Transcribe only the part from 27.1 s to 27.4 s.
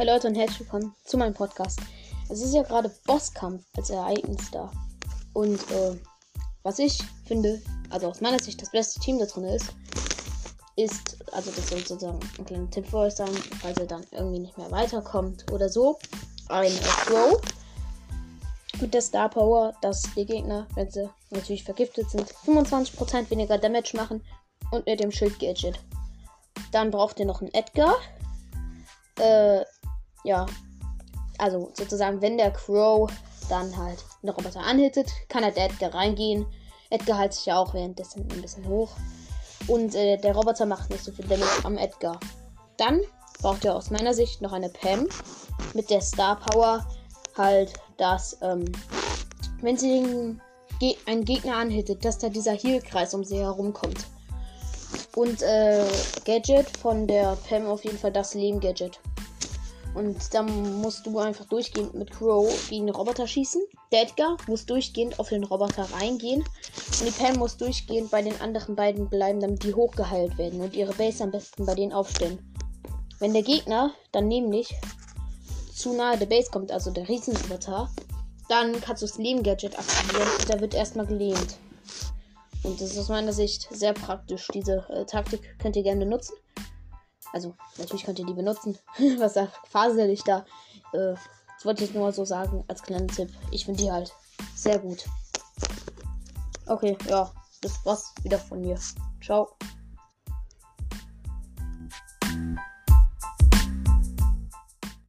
ihr